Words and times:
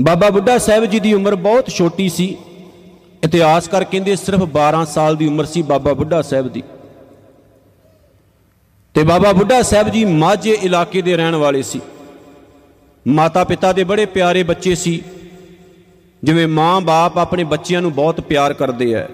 ਬਾਬਾ 0.00 0.30
ਬੁੱਢਾ 0.30 0.58
ਸਾਹਿਬ 0.58 0.84
ਜੀ 0.84 1.00
ਦੀ 1.00 1.14
ਉਮਰ 1.14 1.34
ਬਹੁਤ 1.34 1.68
ਛੋਟੀ 1.68 2.08
ਸੀ। 2.08 2.36
ਇਤਿਹਾਸਕਾਰ 3.24 3.84
ਕਹਿੰਦੇ 3.84 4.16
ਸਿਰਫ 4.16 4.40
12 4.40 4.84
ਸਾਲ 4.84 5.16
ਦੀ 5.16 5.26
ਉਮਰ 5.26 5.44
ਸੀ 5.44 5.62
ਬਾਬਾ 5.62 5.92
ਬੁੱਢਾ 5.92 6.22
ਸਾਹਿਬ 6.22 6.48
ਦੀ। 6.48 6.62
ਤੇ 8.94 9.04
ਬਾਬਾ 9.04 9.32
ਬੁੱਢਾ 9.32 9.62
ਸਾਹਿਬ 9.62 9.88
ਜੀ 9.88 10.04
ਮਾਝੇ 10.04 10.58
ਇਲਾਕੇ 10.62 11.02
ਦੇ 11.02 11.16
ਰਹਿਣ 11.16 11.34
ਵਾਲੇ 11.34 11.62
ਸੀ। 11.62 11.80
ਮਾਤਾ 13.08 13.44
ਪਿਤਾ 13.44 13.72
ਦੇ 13.72 13.84
ਬੜੇ 13.84 14.06
ਪਿਆਰੇ 14.06 14.42
ਬੱਚੇ 14.42 14.74
ਸੀ। 14.74 15.02
ਜਿਵੇਂ 16.24 16.48
ਮਾਂ-ਬਾਪ 16.48 17.18
ਆਪਣੇ 17.18 17.44
ਬੱਚਿਆਂ 17.44 17.82
ਨੂੰ 17.82 17.92
ਬਹੁਤ 17.92 18.20
ਪਿਆਰ 18.20 18.52
ਕਰਦੇ 18.52 18.94
ਆ। 18.94 19.08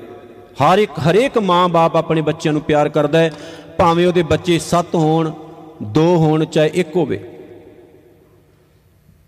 ਹਰ 0.65 0.79
ਇੱਕ, 0.79 0.93
ਹਰੇਕ 1.11 1.39
ਮਾਂ-ਬਾਪ 1.39 1.97
ਆਪਣੇ 1.97 2.21
ਬੱਚਿਆਂ 2.21 2.53
ਨੂੰ 2.53 2.63
ਪਿਆਰ 2.63 2.89
ਕਰਦਾ 2.89 3.19
ਹੈ। 3.19 3.33
ਭਾਵੇਂ 3.79 4.07
ਉਹਦੇ 4.07 4.23
ਬੱਚੇ 4.23 4.59
7 4.59 4.95
ਹੋਣ 4.95 5.33
2 5.83 6.17
ਹੋਣ, 6.17 6.45
ਚਾਹੇ 6.45 6.71
ਇੱਕ 6.75 6.97
ਹੋਵੇ। 6.97 7.29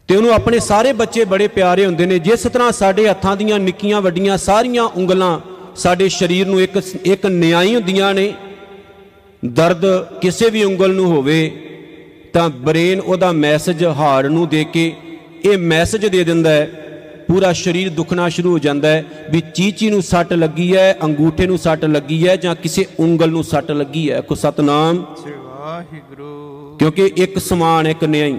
ਤੇ 0.09 0.17
ਉਹਨੂੰ 0.17 0.33
ਆਪਣੇ 0.33 0.59
ਸਾਰੇ 0.59 0.93
ਬੱਚੇ 0.93 1.25
ਬੜੇ 1.25 1.49
ਪਿਆਰੇ 1.49 1.87
ਹੁੰਦੇ 1.87 2.07
ਨੇ। 2.07 2.19
ਜਿਸ 2.19 2.43
ਤਰ੍ਹਾਂ 2.43 2.73
ਸਾਡੇ 2.73 3.09
ਹੱਥਾਂ 3.09 3.37
ਦੀਆਂ 3.37 3.59
ਨਿੱਕੀਆਂ 3.59 4.01
ਵੱਡੀਆਂ 4.01 4.37
ਸਾਰੀਆਂ 4.39 4.85
ਉਂਗਲਾਂ 4.85 5.39
ਸਾਡੇ 5.77 6.09
ਸਰੀਰ 6.09 6.47
ਨੂੰ 6.47 6.61
ਇੱਕ 6.61 6.77
ਇੱਕ 7.05 7.27
ਨਿਆਈ 7.27 7.75
ਹੁੰਦੀਆਂ 7.75 8.15
ਨੇ। 8.15 8.33
ਦਰਦ 9.45 9.87
ਕਿਸੇ 10.21 10.51
ਵੀ 10.51 10.65
ਉਂਗਲ 10.65 10.95
ਨੂੰ 10.95 11.07
ਹੋਵੇ 11.07 11.51
ਤਾਂ 12.33 12.49
ਬ੍ਰੇਨ 12.49 13.01
ਉਹਦਾ 13.01 13.33
ਮੈਸੇਜ 13.33 13.85
ਹਾਰਟ 13.85 14.27
ਨੂੰ 14.27 14.49
ਦੇ 14.49 14.65
ਕੇ 14.65 14.93
ਇਹ 15.45 15.59
ਮੈਸੇਜ 15.59 16.07
ਦੇ 16.07 16.25
ਦਿੰਦਾ 16.25 16.51
ਹੈ। 16.51 16.71
ਪੂਰਾ 17.29 17.53
ਸਰੀਰ 17.53 17.91
ਦੁਖਣਾ 17.91 18.29
ਸ਼ੁਰੂ 18.29 18.53
ਹੋ 18.53 18.59
ਜਾਂਦਾ 18.59 18.89
ਹੈ 18.89 19.05
ਵੀ 19.31 19.43
ਚੀਚੀ 19.55 19.91
ਨੂੰ 19.91 20.03
ਸੱਟ 20.03 20.33
ਲੱਗੀ 20.33 20.77
ਹੈ 20.77 20.97
ਅੰਗੂਠੇ 21.03 21.47
ਨੂੰ 21.47 21.59
ਸੱਟ 21.59 21.85
ਲੱਗੀ 21.85 22.27
ਹੈ 22.29 22.37
ਜਾਂ 22.37 22.55
ਕਿਸੇ 22.55 22.87
ਉਂਗਲ 23.01 23.31
ਨੂੰ 23.31 23.45
ਸੱਟ 23.45 23.71
ਲੱਗੀ 23.71 24.11
ਹੈ। 24.11 24.21
ਕੋ 24.21 24.35
ਸਤਨਾਮ। 24.35 24.97
ਵਾਹਿਗੁਰੂ। 24.97 26.77
ਕਿਉਂਕਿ 26.79 27.11
ਇੱਕ 27.17 27.39
ਸਮਾਨ 27.39 27.87
ਇੱਕ 27.87 28.05
ਨਿਆਈ। 28.05 28.39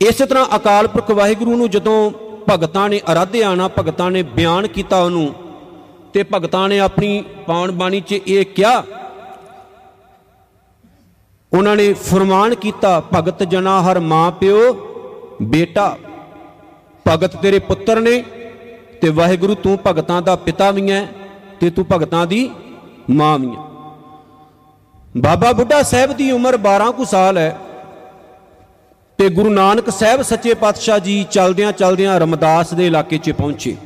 ਇਸੇ 0.00 0.26
ਤਰ੍ਹਾਂ 0.26 0.46
ਅਕਾਲ 0.56 0.86
ਪੁਰਖ 0.86 1.10
ਵਾਹਿਗੁਰੂ 1.10 1.56
ਨੂੰ 1.56 1.70
ਜਦੋਂ 1.70 2.10
ਭਗਤਾਂ 2.50 2.88
ਨੇ 2.88 3.00
ਅਰਾਧਿਆ 3.12 3.54
ਨਾ 3.54 3.68
ਭਗਤਾਂ 3.68 4.10
ਨੇ 4.10 4.22
ਬਿਆਨ 4.22 4.66
ਕੀਤਾ 4.66 5.02
ਉਹਨੂੰ, 5.02 5.32
ਤੇ 6.14 6.24
ਭਗਤਾਂ 6.32 6.68
ਨੇ 6.68 6.78
ਆਪਣੀ 6.78 7.24
ਪਾਵਨ 7.46 7.70
ਬਾਣੀ 7.70 8.00
'ਚ 8.00 8.12
ਇਹ 8.26 8.44
ਕਿਹਾ, 8.44 8.82
ਉਹਨਾਂ 11.52 11.76
ਨੇ 11.76 11.92
ਫਰਮਾਨ 11.92 12.54
ਕੀਤਾ, 12.54 13.00
ਭਗਤ 13.14 13.42
ਜਨਾ 13.42 13.80
ਹਰ 13.82 13.98
ਮਾਂ 14.00 14.30
ਪਿਓ, 14.32 14.72
ਬੇਟਾ, 15.42 15.96
ਭਗਤ 17.06 17.36
ਤੇਰੇ 17.36 17.58
ਪੁੱਤਰ 17.58 18.00
ਨੇ, 18.00 18.22
ਤੇ 19.02 19.08
ਵਾਹਿਗੁਰੂ 19.08 19.54
ਤੂੰ 19.54 19.78
ਭਗਤਾਂ 19.86 20.22
ਦਾ 20.22 20.36
ਪਿਤਾ 20.36 20.70
ਵੀ 20.70 20.90
ਹੈ, 20.90 21.06
ਤੇ 21.60 21.70
ਤੂੰ 21.70 21.84
ਭਗਤਾਂ 21.92 22.26
ਦੀ 22.26 22.50
ਮਾਂ 23.10 23.38
ਵੀ 23.38 23.48
ਹੈ। 23.48 23.64
ਬਾਬਾ 25.16 25.52
ਬੁੱਢਾ 25.52 25.82
ਸਾਹਿਬ 25.82 26.12
ਦੀ 26.12 26.30
ਉਮਰ 26.30 26.56
12 26.58 26.90
ਕੁ 26.92 27.04
ਸਾਲ 27.04 27.38
ਹੈ 27.38 27.56
ਤੇ 29.18 29.28
ਗੁਰੂ 29.28 29.50
ਨਾਨਕ 29.50 29.90
ਸਾਹਿਬ 29.90 30.22
ਸੱਚੇ 30.22 30.54
ਪਾਤਸ਼ਾਹ 30.54 30.98
ਜੀ 30.98 31.24
ਚਲਦਿਆਂ 31.30 31.72
ਚਲਦਿਆਂ 31.72 32.18
ਰਮਦਾਸ 32.20 32.74
ਦੇ 32.74 32.86
ਇਲਾਕੇ 32.86 33.18
'ਚ 33.18 33.30
ਪਹੁੰਚੇ। 33.30 33.76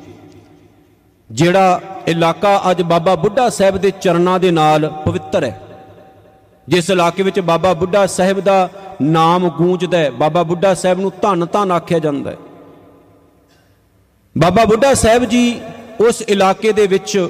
ਜਿਹੜਾ 1.30 1.80
ਇਲਾਕਾ 2.08 2.60
ਅੱਜ 2.70 2.82
ਬਾਬਾ 2.82 3.14
ਬੁੱਢਾ 3.14 3.48
ਸਾਹਿਬ 3.48 3.76
ਦੇ 3.76 3.90
ਚਰਨਾਂ 3.90 4.38
ਦੇ 4.40 4.50
ਨਾਲ 4.50 4.88
ਪਵਿੱਤਰ 5.06 5.44
ਹੈ। 5.44 5.60
ਜਿਸ 6.68 6.90
ਇਲਾਕੇ 6.90 7.22
ਵਿੱਚ 7.22 7.40
ਬਾਬਾ 7.40 7.72
ਬੁੱਢਾ 7.74 8.06
ਸਾਹਿਬ 8.06 8.40
ਦਾ 8.40 8.68
ਨਾਮ 9.02 9.48
ਗੂੰਜਦਾ 9.48 9.98
ਹੈ, 9.98 10.10
ਬਾਬਾ 10.10 10.42
ਬੁੱਢਾ 10.42 10.74
ਸਾਹਿਬ 10.74 11.00
ਨੂੰ 11.00 11.12
ਧੰਨ 11.22 11.46
ਧੰਨ 11.46 11.72
ਆਖਿਆ 11.72 11.98
ਜਾਂਦਾ 11.98 12.30
ਹੈ। 12.30 12.36
ਬਾਬਾ 14.38 14.64
ਬੁੱਢਾ 14.64 14.94
ਸਾਹਿਬ 14.94 15.24
ਜੀ 15.24 15.60
ਉਸ 16.00 16.22
ਇਲਾਕੇ 16.22 16.72
ਦੇ 16.72 16.86
ਵਿੱਚ 16.86 17.28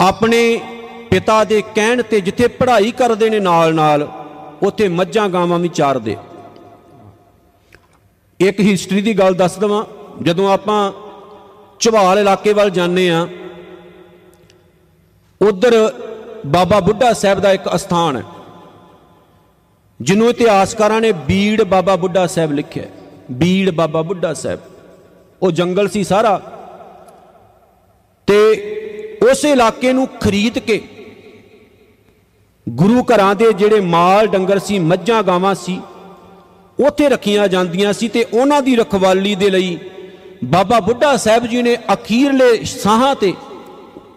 ਆਪਣੇ 0.00 0.60
ਪਿਤਾ 1.10 1.44
ਦੇ 1.44 1.62
ਕਹਿਣ 1.74 2.02
ਤੇ 2.02 2.20
ਜਿੱਥੇ 2.20 2.48
ਪੜ੍ਹਾਈ 2.48 2.90
ਕਰਦੇ 2.90 3.30
ਨੇ 3.30 3.40
ਨਾਲ 3.40 3.74
ਨਾਲ 3.74 4.08
ਉੱਥੇ 4.62 4.88
ਮੱਝਾਂ 4.88 5.28
ਗਾਵਾਂ 5.28 5.58
ਵੀ 5.58 5.68
ਚਾਰਦੇ। 5.68 6.16
ਇੱਕ 8.40 8.60
ਹਿਸਟਰੀ 8.60 9.02
ਦੀ 9.02 9.18
ਗੱਲ 9.18 9.34
ਦੱਸ 9.34 9.58
ਦਵਾਂ, 9.58 9.84
ਜਦੋਂ 10.22 10.52
ਆਪਾਂ 10.52 10.92
ਝਵਾਲ 11.80 12.18
ਇਲਾਕੇ 12.18 12.52
ਵੱਲ 12.52 12.70
ਜਾਂਦੇ 12.70 13.10
ਆ 13.10 13.28
ਉਧਰ 15.40 15.72
ਬਾਬਾ 16.46 16.80
ਬੁੱਢਾ 16.80 17.12
ਸਾਹਿਬ 17.12 17.40
ਦਾ 17.40 17.52
ਇੱਕ 17.52 17.74
ਅਸਥਾਨ 17.74 18.16
ਹੈ, 18.16 18.22
ਜਿਹਨੂੰ 20.00 20.28
ਇਤਿਹਾਸਕਾਰਾਂ 20.30 21.00
ਨੇ 21.00 21.12
ਬੀੜ 21.12 21.62
ਬਾਬਾ 21.62 21.96
ਬੁੱਢਾ 21.96 22.26
ਸਾਹਿਬ 22.26 22.52
ਲਿਖਿਆ 22.52 22.84
ਬੀੜ 23.30 23.70
ਬਾਬਾ 23.70 24.02
ਬੁੱਢਾ 24.02 24.32
ਸਾਹਿਬ। 24.34 24.60
ਉਹ 25.42 25.50
ਜੰਗਲ 25.50 25.88
ਸੀ 25.88 26.04
ਸਾਰਾ। 26.04 26.40
ਤੇ 28.26 28.38
ਉਸ 29.30 29.44
ਇਲਾਕੇ 29.44 29.92
ਨੂੰ 29.92 30.06
ਖਰੀਦ 30.20 30.58
ਕੇ 30.58 30.82
ਗੁਰੂ 32.66 33.02
ਘਰਾਂ 33.04 33.34
ਦੇ 33.34 33.52
ਜਿਹੜੇ 33.52 33.80
ਮਾਲ 33.80 34.26
ਡੰਗਰ 34.26 34.58
ਸੀ, 34.58 34.78
ਮੱਝਾਂ 34.78 35.22
ਗਾਵਾਂ 35.22 35.54
ਸੀ, 35.54 35.80
ਉੱਥੇ 36.78 37.08
ਰੱਖੀਆਂ 37.08 37.48
ਜਾਂਦੀਆਂ 37.48 37.92
ਸੀ 37.92 38.08
ਤੇ 38.08 38.24
ਉਹਨਾਂ 38.34 38.62
ਦੀ 38.62 38.76
ਰਖਵਾਲੀ 38.76 39.34
ਦੇ 39.34 39.50
ਲਈ 39.50 39.78
ਬਾਬਾ 40.44 40.80
ਬੁੱਢਾ 40.80 41.16
ਸਾਹਿਬ 41.16 41.46
ਜੀ 41.46 41.62
ਨੇ 41.62 41.76
ਅਖੀਰਲੇ 41.92 42.64
ਸਾਹਾਂ 42.64 43.14
ਤੇ 43.14 43.32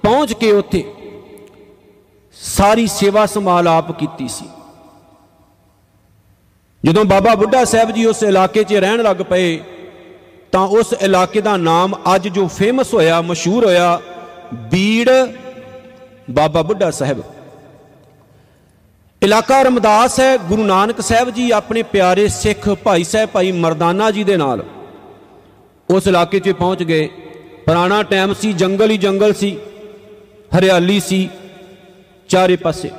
ਪਹੁੰਚ 0.04 0.34
ਕੇ 0.34 0.52
ਉੱਥੇ 0.52 0.84
ਸਾਰੀ 2.38 2.88
ਸੇਵਾ 2.88 3.26
ਸੰਭਾਲ 3.26 3.68
ਆਪ 3.68 3.92
ਕੀਤੀ 4.00 4.28
ਸੀ। 4.28 4.46
ਜਦੋਂ 6.84 7.06
ਬਾਬਾ 7.06 7.36
ਬੁੱਢਾ 7.36 7.64
ਸਾਹਿਬ 7.66 7.92
ਜੀ 7.92 8.06
ਉਸ 8.06 8.24
ਇਲਾਕੇ 8.24 8.64
'ਚ 8.64 8.74
ਰਹਿਣ 8.74 9.02
ਲੱਗ 9.04 9.22
ਪਏ, 9.30 9.60
ਤਾਂ 10.52 10.68
ਉਸ 10.70 10.94
ਇਲਾਕੇ 11.02 11.42
ਦਾ 11.42 11.56
ਨਾਮ 11.58 11.96
ਅੱਜ 12.16 12.28
ਜੋ 12.28 12.48
ਫੇਮਸ 12.48 12.94
ਹੋਇਆ, 12.94 13.22
ਮਸ਼ਹੂਰ 13.22 13.66
ਹੋਇਆ, 13.66 14.00
ਬੀੜ 14.54 15.10
ਬਾਬਾ 16.32 16.62
ਬੁੱਢਾ 16.62 16.92
ਸਾਹਿਬ। 16.92 17.24
ਇਲਾਕਾ 19.26 19.62
ਰਮਦਾਸ 19.64 20.20
ਹੈ, 20.20 20.38
ਗੁਰੂ 20.40 20.64
ਨਾਨਕ 20.64 21.00
ਸਾਹਿਬ 21.02 21.30
ਜੀ 21.30 21.50
ਆਪਣੇ 21.52 21.82
ਪਿਆਰੇ 21.84 22.28
ਸਿੱਖ 22.28 22.68
ਭਾਈ 22.84 23.04
ਸਾਹਿਬ, 23.04 23.30
ਭਾਈ 23.30 23.52
ਮਰਦਾਨਾ 23.52 24.10
ਜੀ 24.12 24.24
ਦੇ 24.24 24.36
ਨਾਲ। 24.38 24.64
ਉਸ 25.90 26.08
ਇਲਾਕੇ 26.08 26.40
'ਚ 26.40 26.52
ਪਹੁੰਚ 26.52 26.84
ਗਏ। 26.84 27.08
ਪੁਰਾਣਾ 27.66 28.02
ਟਾਈਮ 28.04 28.34
ਸੀ, 28.34 28.52
ਜੰਗਲ 28.54 28.92
ਹੀ 28.92 28.98
ਜੰਗਲ 28.98 29.34
ਸੀ, 29.34 29.58
ਹਰਿਆਲੀ 30.52 31.00
ਸੀ, 31.00 31.30
ਚਾਰੇ 32.30 32.56
ਪਾਸੇ। 32.56 32.92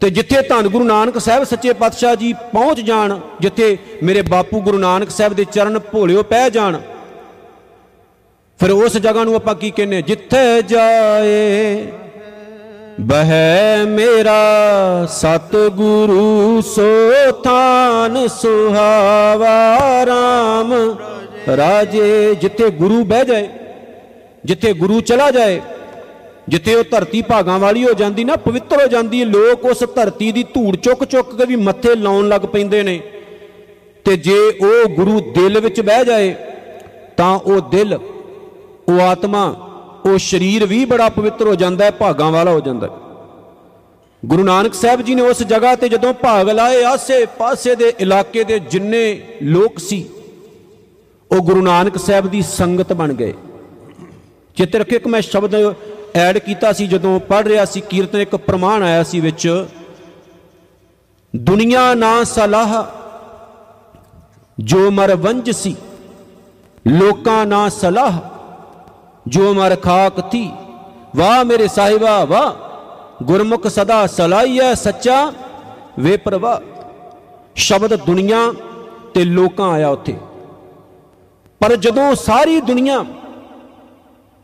ਤੇ 0.00 0.10
ਜਿੱਥੇ 0.10 0.42
ਧੰਨ 0.42 0.68
ਗੁਰੂ 0.68 0.84
ਨਾਨਕ 0.84 1.18
ਸਾਹਿਬ 1.18 1.44
ਸੱਚੇ 1.44 1.72
ਪਾਤਸ਼ਾਹ 1.74 2.14
ਜੀ 2.16 2.32
ਪਹੁੰਚ 2.52 2.80
ਜਾਣ, 2.80 3.18
ਜਿੱਥੇ 3.40 3.76
ਮੇਰੇ 4.02 4.22
ਬਾਪੂ 4.30 4.60
ਗੁਰੂ 4.60 4.78
ਨਾਨਕ 4.78 5.10
ਸਾਹਿਬ 5.10 5.34
ਦੇ 5.34 5.44
ਚਰਨ 5.52 5.78
ਭੋਲਿਓ 5.92 6.22
ਪੈ 6.24 6.48
ਜਾਣ, 6.50 6.80
ਫਿਰ 8.60 8.70
ਉਸ 8.72 8.96
ਜਗ੍ਹਾ 8.98 9.24
ਨੂੰ 9.24 9.34
ਆਪਾਂ 9.34 9.54
ਕੀ 9.54 9.70
ਕਹਿੰਨੇ 9.70 10.02
ਜਿੱਥੇ 10.02 10.62
ਜਾਏ 10.62 11.92
ਬਹਿ 12.98 13.84
ਮੇਰਾ 13.86 15.06
ਸਤਿਗੁਰੂ, 15.06 16.60
ਸੋ 16.60 17.32
ਥਾਨ 17.44 18.26
ਸੁਹਾਵਾ 18.28 20.06
ਰਾਮ। 20.06 20.72
ਰਾਜੇ, 21.56 22.34
ਜਿੱਥੇ 22.34 22.70
ਗੁਰੂ 22.70 23.04
ਬਹਿ 23.04 23.24
ਜਾਏ, 23.24 23.48
ਜਿੱਥੇ 24.44 24.72
ਗੁਰੂ 24.72 25.00
ਚਲਾ 25.00 25.30
ਜਾਏ, 25.30 25.60
ਜਿੱਥੇ 26.48 26.74
ਉਹ 26.74 26.84
ਧਰਤੀ 26.90 27.22
ਭਾਗਾਂ 27.22 27.58
ਵਾਲੀ 27.58 27.84
ਹੋ 27.84 27.92
ਜਾਂਦੀ 27.92 28.24
ਨਾ, 28.24 28.36
ਪਵਿੱਤਰ 28.36 28.82
ਹੋ 28.82 28.86
ਜਾਂਦੀ 28.86 29.24
ਲੋਕ 29.24 29.64
ਉਸ 29.64 29.84
ਧਰਤੀ 29.94 30.32
ਦੀ 30.32 30.42
ਧੂੜ 30.42 30.76
ਚੁੱਕ 30.76 31.04
ਚੁੱਕ 31.04 31.34
ਕੇ 31.36 31.46
ਵੀ 31.46 31.56
ਮੱਥੇ 31.56 31.94
ਲਾਉਣ 31.94 32.28
ਲੱਗ 32.28 32.40
ਪੈਂਦੇ 32.40 32.82
ਨੇ। 32.82 33.00
ਤੇ 34.04 34.16
ਜੇ 34.16 34.38
ਉਹ 34.48 34.88
ਗੁਰੂ 34.88 35.20
ਦਿਲ 35.20 35.60
ਵਿੱਚ 35.60 35.80
ਬਹਿ 35.80 36.04
ਜਾਏ, 36.04 36.34
ਤਾਂ 37.16 37.38
ਉਹ 37.38 37.60
ਦਿਲ, 37.60 37.98
ਉਹ 38.88 39.00
ਆਤਮਾ 39.00 39.69
ਉਹ 40.06 40.18
ਸਰੀਰ 40.18 40.64
ਵੀ 40.66 40.84
ਬੜਾ 40.84 41.08
ਪਵਿੱਤਰ 41.08 41.46
ਹੋ 41.46 41.54
ਜਾਂਦਾ 41.54 41.84
ਹੈ, 41.84 41.90
ਭਾਗਾਂ 41.90 42.30
ਵਾਲਾ 42.32 42.50
ਹੋ 42.50 42.60
ਜਾਂਦਾ 42.60 42.86
ਹੈ। 42.86 42.92
ਗੁਰੂ 44.22 44.44
ਨਾਨਕ 44.44 44.74
ਸਾਹਿਬ 44.74 45.02
ਜੀ 45.02 45.14
ਨੇ 45.14 45.22
ਉਸ 45.22 45.42
ਜਗ੍ਹਾ 45.42 45.74
ਤੇ 45.74 45.88
ਜਦੋਂ 45.88 46.12
ਭਾਗ 46.14 46.48
ਲਾਏ, 46.50 46.82
ਆਸੇ 46.84 47.24
ਪਾਸੇ 47.38 47.74
ਦੇ 47.74 47.92
ਇਲਾਕੇ 48.00 48.44
ਦੇ 48.44 48.58
ਜਿੰਨੇ 48.58 49.22
ਲੋਕ 49.42 49.78
ਸੀ, 49.78 50.04
ਉਹ 51.30 51.40
ਗੁਰੂ 51.40 51.62
ਨਾਨਕ 51.62 51.96
ਸਾਹਿਬ 51.98 52.26
ਦੀ 52.26 52.42
ਸੰਗਤ 52.42 52.92
ਬਣ 52.92 53.12
ਗਏ। 53.12 53.34
ਚਿੱਤ 54.56 54.76
ਰੱਖਿਓ 54.76 54.98
ਕਿ 54.98 55.08
ਮੈਂ 55.08 55.20
ਸ਼ਬਦ 55.20 55.54
ਐਡ 56.14 56.38
ਕੀਤਾ 56.38 56.72
ਸੀ, 56.72 56.86
ਜਦੋਂ 56.86 57.18
ਪੜ 57.20 57.46
ਰਿਹਾ 57.46 57.64
ਸੀ, 57.64 57.80
ਕੀਰਤਨ 57.80 58.20
ਇੱਕ 58.20 58.36
ਪ੍ਰਮਾਣ 58.36 58.82
ਆਇਆ 58.82 59.02
ਸੀ 59.02 59.20
ਵਿੱਚ, 59.20 59.66
ਦੁਨੀਆ 61.36 61.94
ਨਾ 61.94 62.12
ਸਲਾਹ, 62.24 62.74
ਜੋ 64.58 64.90
ਮਰ 64.90 65.14
ਵੰਜ 65.16 65.50
ਸੀ, 65.50 65.76
ਲੋਕਾਂ 66.86 67.44
ਨਾ 67.46 67.68
ਸਲਾਹ 67.68 68.20
ਜੋ 69.26 69.52
ਮਰ 69.54 69.76
ਖਾਕ 69.76 70.20
ਥੀ 70.30 70.50
ਵਾਹ 71.16 71.44
ਮੇਰੇ 71.44 71.68
ਸਾਹਿਬਾ, 71.68 72.24
ਵਾਹ। 72.24 73.24
ਗੁਰਮੁਖ 73.24 73.66
ਸਦਾ 73.66 74.06
ਸਲਾਈਐ 74.06 74.74
ਸੱਚਾ। 74.74 75.32
ਵੇ 75.98 76.16
ਪ੍ਰਵਾ 76.16 76.62
ਸ਼ਬਦ 77.56 77.94
ਦੁਨੀਆ 77.94 78.52
ਤੇ 79.14 79.24
ਲੋਕਾਂ 79.24 79.70
ਆਇਆ 79.70 79.88
ਉੱਥੇ। 79.88 80.16
ਪਰ 81.60 81.76
ਜਦੋਂ 81.76 82.14
ਸਾਰੀ 82.14 82.60
ਦੁਨੀਆ 82.60 83.04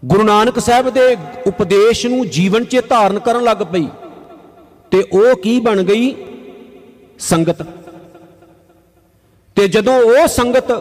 ਗੁਰੂ 0.04 0.22
ਨਾਨਕ 0.22 0.58
ਸਾਹਿਬ 0.58 0.90
ਦੇ 0.90 1.16
ਉਪਦੇਸ਼ 1.46 2.06
ਨੂੰ 2.06 2.28
ਜੀਵਨ 2.28 2.64
'ਚ 2.64 2.80
ਧਾਰਨ 2.88 3.18
ਕਰਨ 3.18 3.44
ਲੱਗ 3.44 3.56
ਪਈ, 3.56 3.86
ਤੇ 4.90 5.02
ਉਹ 5.12 5.36
ਕੀ 5.36 5.60
ਬਣ 5.60 5.82
ਗਈ? 5.82 6.14
ਸੰਗਤ। 7.18 7.62
ਤੇ 9.56 9.68
ਜਦੋਂ 9.68 9.94
ਉਹ 9.94 10.26
ਸੰਗਤ 10.26 10.72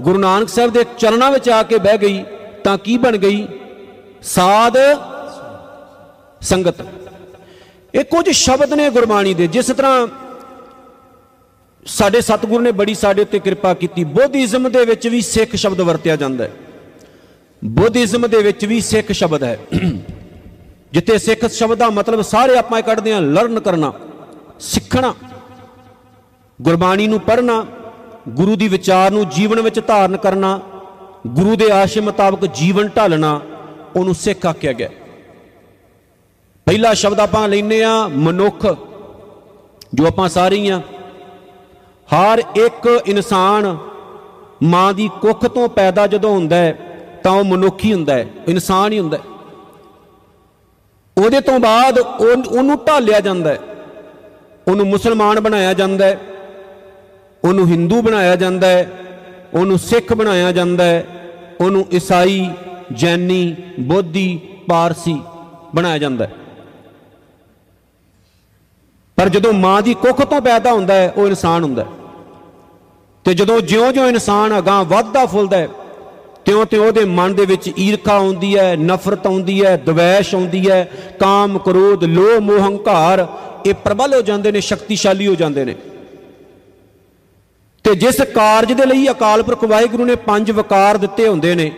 ਗੁਰੂ 0.00 0.18
ਨਾਨਕ 0.18 0.48
ਸਾਹਿਬ 0.48 0.72
ਦੇ 0.72 0.84
ਚਰਨਾਂ 0.98 1.30
ਵਿੱਚ 1.32 1.48
ਆ 1.48 1.62
ਕੇ 1.62 1.78
ਬਹਿ 1.78 1.98
ਗਈ 1.98 2.24
ਤਾਂ 2.64 2.76
ਕੀ 2.78 2.96
ਬਣ 2.98 3.16
ਗਈ? 3.16 3.46
ਸਾਧ 4.22 4.76
ਸੰਗਤ। 6.40 6.84
ਇਹ 7.94 8.04
ਕੁਝ 8.04 8.28
ਸ਼ਬਦ 8.30 8.72
ਨੇ 8.72 8.88
ਗੁਰਬਾਣੀ 8.90 9.34
ਦੇ, 9.34 9.46
ਜਿਸ 9.46 9.66
ਤਰ੍ਹਾਂ 9.66 10.06
ਸਾਡੇ 11.86 12.20
ਸਤਿਗੁਰੂ 12.20 12.60
ਨੇ 12.60 12.72
ਬੜੀ 12.72 12.94
ਸਾਡੇ 12.94 13.22
ਉੱਤੇ 13.22 13.38
ਕਿਰਪਾ 13.38 13.72
ਕੀਤੀ। 13.74 14.04
ਬੁੱਧੀਜ਼ਮ 14.04 14.70
ਦੇ 14.70 14.84
ਵਿੱਚ 14.84 15.08
ਵੀ 15.08 15.20
ਸਿੱਖ 15.20 15.54
ਸ਼ਬਦ 15.56 15.80
ਵਰਤਿਆ 15.80 16.16
ਜਾਂਦਾ 16.16 16.44
ਹੈ। 16.44 16.50
ਬੁੱਧੀਜ਼ਮ 17.64 18.26
ਦੇ 18.28 18.42
ਵਿੱਚ 18.42 18.64
ਵੀ 18.64 18.80
ਸਿੱਖ 18.80 19.12
ਸ਼ਬਦ 19.12 19.42
ਹੈ। 19.42 19.58
ਜਿੱਥੇ 20.92 21.18
ਸਿੱਖ 21.18 21.46
ਸ਼ਬਦ 21.46 21.78
ਦਾ 21.78 21.90
ਮਤਲਬ 21.90 22.22
ਸਾਰੇ 22.22 22.56
ਆਪਾਂ 22.58 22.78
ਇਹ 22.78 22.84
ਕੱਢਦੇ 22.84 23.12
ਹਾਂ 23.14 23.20
ਲਰਨ 23.20 23.60
ਕਰਨਾ, 23.60 23.92
ਸਿੱਖਣਾ, 24.60 25.14
ਗੁਰਬਾਣੀ 26.62 27.06
ਨੂੰ 27.06 27.20
ਪੜ੍ਹਨਾ, 27.20 27.66
ਗੁਰੂ 28.28 28.56
ਦੀ 28.56 28.68
ਵਿਚਾਰ 28.68 29.10
ਨੂੰ 29.10 29.28
ਜੀਵਨ 29.28 29.60
ਵਿੱਚ 29.60 29.80
ਧਾਰਨ 29.86 30.16
ਕਰਨਾ 30.16 30.60
ਗੁਰੂ 31.26 31.56
ਦੇ 31.56 31.70
ਆਸ਼ੇ 31.70 32.00
ਮੁਤਾਬਕ 32.00 32.46
ਜੀਵਨ 32.46 32.88
ਢਾਲਣਾ 32.88 33.40
ਉਹਨੂੰ 33.96 34.14
ਸਿੱਖ 34.14 34.46
ਆਖਿਆ 34.46 34.72
ਗਿਆ। 34.72 34.88
ਪਹਿਲਾ 36.66 36.94
ਸ਼ਬਦ 36.94 37.20
ਆਪਾਂ 37.20 37.48
ਲੈਨੇ 37.48 37.82
ਆ 37.82 38.08
ਮਨੁੱਖ, 38.08 38.76
ਜੋ 39.94 40.06
ਆਪਾਂ 40.06 40.28
ਸਾਰੇ 40.28 40.56
ਹੀ। 40.56 40.68
ਆ 40.68 40.80
ਹਰ 42.14 42.42
ਇੱਕ 42.56 43.00
ਇਨਸਾਨ 43.06 43.78
ਮਾਂ 44.62 44.94
ਦੀ 44.94 45.10
ਕੁੱਖ 45.20 45.46
ਤੋਂ 45.46 45.68
ਪੈਦਾ 45.68 46.06
ਜਦੋਂ 46.06 46.30
ਹੁੰਦਾ 46.30 46.56
ਹੈ, 46.56 46.78
ਤਾਂ 47.22 47.32
ਉਹ 47.32 47.44
ਮਨੁੱਖ 47.44 47.84
ਹੀ 47.84 47.92
ਹੁੰਦਾ 47.92 48.14
ਹੈ, 48.14 48.28
ਇਨਸਾਨ 48.48 48.92
ਹੀ 48.92 48.98
ਹੁੰਦਾ 48.98 49.16
ਹੈ। 49.16 49.22
ਉਹਦੇ 51.24 51.40
ਤੋਂ 51.40 51.58
ਬਾਅਦ 51.58 51.98
ਉਹ- 51.98 52.50
ਉਹਨੂੰ 52.50 52.84
ਢਾਲਿਆ 52.88 53.20
ਜਾਂਦਾ 53.20 53.50
ਹੈ। 53.50 53.58
ਉਹਨੂੰ 54.68 54.86
ਮੁਸਲਮਾਨ 54.86 55.40
ਬਣਾਇਆ 55.40 55.74
ਜਾਂਦਾ 55.74 56.06
ਹੈ। 56.06 56.20
ਉਹਨੂੰ 57.44 57.66
ਹਿੰਦੂ 57.66 58.02
ਬਣਾਇਆ 58.02 58.36
ਜਾਂਦਾ 58.36 58.66
ਹੈ। 58.66 58.90
ਉਹਨੂੰ 59.54 59.78
ਸਿੱਖ 59.78 60.12
ਬਣਾਇਆ 60.12 60.52
ਜਾਂਦਾ 60.52 60.84
ਹੈ। 60.84 61.06
ਉਹਨੂੰ 61.60 61.86
ਈਸਾਈ, 61.94 62.50
ਜੈਨੀ, 62.92 63.56
ਬੋਧੀ, 63.80 64.40
ਪਾਰਸੀ 64.68 65.20
ਬਣਾਇਆ 65.74 65.98
ਜਾਂਦਾ 65.98 66.26
ਹੈ। 66.26 66.32
ਪਰ 69.16 69.28
ਜਦੋਂ 69.28 69.52
ਮਾਂ 69.52 69.82
ਦੀ 69.82 69.94
ਕੁੱਖ 69.94 70.24
ਤੋਂ 70.24 70.40
ਪੈਦਾ 70.40 70.72
ਹੁੰਦਾ 70.72 70.94
ਹੈ, 70.94 71.12
ਉਹ 71.16 71.26
ਇਨਸਾਨ 71.26 71.62
ਹੁੰਦਾ 71.62 71.84
ਹੈ। 71.84 71.88
ਤੇ 73.24 73.34
ਜਦੋਂ 73.34 73.60
ਜਿਉਂ-ਜਿਉਂ 73.60 74.06
ਇਨਸਾਨ 74.06 74.58
ਅਗਾਂਹ 74.58 74.84
ਵੱਧਦਾ 74.84 75.26
ਫੁੱਲਦਾ 75.26 75.56
ਹੈ, 75.56 75.68
ਤਿਉਂ-ਤਿਉਂ 76.44 76.86
ਉਹਦੇ 76.86 77.04
ਮਨ 77.04 77.34
ਦੇ 77.34 77.46
ਵਿੱਚ 77.46 77.70
ਈਰਖਾ 77.78 78.12
ਆਉਂਦੀ 78.12 78.58
ਹੈ, 78.58 78.76
ਨਫ਼ਰਤ 78.76 79.26
ਆਉਂਦੀ 79.26 79.64
ਹੈ, 79.64 79.76
ਦਵੈਸ਼ 79.76 80.34
ਆਉਂਦੀ 80.34 80.70
ਹੈ 80.70 80.90
ਕਾਮ 81.20 81.58
ਕ੍ਰੋਧ 81.58 82.04
ਲੋਭ 82.04 82.42
ਮੋਹ 82.42 82.60
ਹੰਕਾਰ 82.60 83.26
ਇਹ 83.66 83.74
ਪ੍ਰਬਲ 83.74 84.14
ਹੋ 84.14 84.22
ਜਾਂਦੇ 84.22 84.52
ਨੇ, 84.52 84.60
ਸ਼ਕਤੀਸ਼ਾਲੀ 84.60 85.26
ਹੋ 85.26 85.34
ਜਾਂਦੇ 85.34 85.64
ਨੇ। 85.64 85.74
ਤੇ 87.84 87.94
ਜਿਸ 87.94 88.20
ਕਾਰਜ 88.34 88.72
ਦੇ 88.72 88.86
ਲਈ 88.86 89.08
ਅਕਾਲ 89.10 89.42
ਪੁਰਖ 89.42 89.64
ਵਾਹਿਗੁਰੂ 89.64 90.04
ਨੇ 90.04 90.14
ਪੰਜ 90.14 90.50
ਵਕਾਰ 90.50 90.96
ਦਿੱਤੇ 90.96 91.28
ਹੁੰਦੇ 91.28 91.54
ਨੇ, 91.54 91.70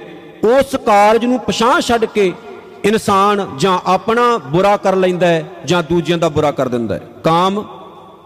ਉਸ 0.44 0.76
ਕਾਰਜ 0.76 1.24
ਨੂੰ 1.24 1.38
ਪਛਾਣ 1.40 1.80
ਛੱਡ 1.80 2.04
ਕੇ 2.04 2.32
ਇਨਸਾਨ 2.84 3.46
ਜਾਂ 3.58 3.78
ਆਪਣਾ 3.86 4.38
ਬੁਰਾ 4.38 4.76
ਕਰ 4.76 4.96
ਲੈਂਦਾ 4.96 5.26
ਹੈ 5.26 5.44
ਜਾਂ 5.66 5.82
ਦੂਜਿਆਂ 5.82 6.18
ਦਾ 6.18 6.28
ਬੁਰਾ 6.28 6.50
ਕਰ 6.50 6.68
ਦਿੰਦਾ 6.68 6.94
ਹੈ। 6.94 7.00
ਕਾਮ 7.24 7.64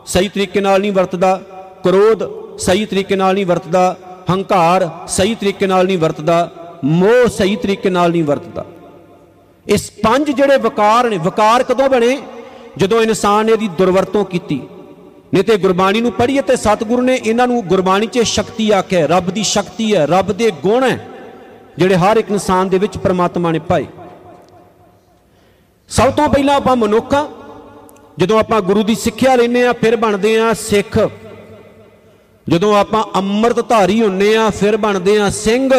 ਸਹੀ 0.06 0.28
ਤਰੀਕੇ 0.28 0.60
ਨਾਲ 0.60 0.80
ਨਹੀਂ 0.80 0.92
ਵਰਤਦਾ, 0.92 1.40
ਕ੍ਰੋਧ 1.84 2.22
ਸਹੀ 2.58 2.84
ਤਰੀਕੇ 2.84 3.16
ਨਾਲ 3.16 3.34
ਨਹੀਂ 3.34 3.46
ਵਰਤਦਾ, 3.46 3.96
ਹੰਕਾਰ 4.30 4.88
ਸਹੀ 5.08 5.34
ਤਰੀਕੇ 5.34 5.66
ਨਾਲ 5.66 5.86
ਨਹੀਂ 5.86 5.98
ਵਰਤਦਾ, 5.98 6.50
ਮੋਹ 6.84 7.28
ਸਹੀ 7.28 7.56
ਤਰੀਕੇ 7.56 7.90
ਨਾਲ 7.90 8.10
ਨਹੀਂ 8.10 8.24
ਵਰਤਦਾ। 8.24 8.64
ਇਸ 9.66 9.90
ਪੰਜ 10.04 10.30
ਜਿਹੜੇ 10.30 10.56
ਵਕਾਰ 10.56 11.10
ਨੇ, 11.10 11.18
ਵਕਾਰ 11.18 11.62
ਕਦੋਂ 11.62 11.88
ਬਣੇ? 11.88 12.18
ਜਦੋਂ 12.76 13.02
ਇਨਸਾਨ 13.02 13.46
ਨੇ 13.46 13.52
ਇਹਦੀ 13.52 13.68
ਦੁਰਵਰਤੋਂ 13.68 14.24
ਕੀਤੀ। 14.24 14.60
ਨਹੀਂ 15.34 15.44
ਤੇ 15.44 15.56
ਗੁਰਬਾਣੀ 15.56 16.00
ਨੂੰ 16.00 16.12
ਪੜ੍ਹੀਏ 16.12 16.40
ਤੇ 16.40 16.56
ਸਤਿਗੁਰੂ 16.56 17.02
ਨੇ 17.02 17.14
ਇਹਨਾਂ 17.16 17.46
ਨੂੰ 17.46 17.62
ਗੁਰਬਾਣੀ 17.66 18.06
'ਚ 18.06 18.18
ਸ਼ਕਤੀ 18.18 18.70
ਆਖਿਆ 18.70 19.00
ਹੈ, 19.00 19.06
ਰੱਬ 19.06 19.30
ਦੀ 19.30 19.42
ਸ਼ਕਤੀ 19.42 19.94
ਹੈ 19.94 20.06
ਰੱਬ 20.06 20.32
ਦੇ 20.32 20.50
ਗੁਣ 20.62 20.84
ਹੈ 20.84 21.06
ਜਿਹੜੇ 21.78 21.96
ਹਰ 21.96 22.16
ਇੱਕ 22.16 22.30
ਇਨਸਾਨ 22.30 22.68
ਦੇ 22.68 22.78
ਵਿੱਚ 22.78 22.98
ਪ੍ਰਮਾਤਮਾ 22.98 23.50
ਨੇ 23.52 23.58
ਪਾਏ। 23.58 23.86
ਸਭ 25.90 26.10
ਤੋਂ 26.10 26.28
ਪਹਿਲਾਂ 26.28 26.54
ਆਪਾਂ 26.54 26.76
ਮਨੁੱਖ 26.76 27.14
ਹਾਂ 27.14 27.26
ਜਦੋਂ 28.18 28.38
ਆਪਾਂ 28.38 28.60
ਗੁਰੂ 28.60 28.82
ਦੀ 28.82 28.94
ਸਿੱਖਿਆ 28.94 29.34
ਲੈਨੇ 29.36 29.66
ਆ 29.66 29.72
ਫਿਰ 29.72 29.96
ਬਣਦੇ 29.96 30.38
ਆ 30.40 30.52
ਸਿੱਖ। 30.54 30.98
ਜਦੋਂ 32.46 32.76
ਆਪਾਂ 32.78 33.04
ਅੰਮ੍ਰਿਤ 33.16 33.68
ਧਾਰੀ 33.68 34.00
ਹੁੰਨੇ 34.02 34.34
ਆ 34.36 34.50
ਫਿਰ 34.50 34.76
ਬਣਦੇ 34.76 35.18
ਆ 35.20 35.30
ਸਿੰਘ। 35.30 35.70